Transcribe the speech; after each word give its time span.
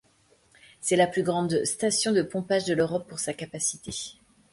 C'est 0.79 0.95
la 0.95 1.05
plus 1.05 1.21
grande 1.21 1.63
station 1.63 2.11
de 2.11 2.23
pompage 2.23 2.65
de 2.65 2.73
l'Europe 2.73 3.07
pour 3.07 3.19
sa 3.19 3.35
capacité. 3.35 3.93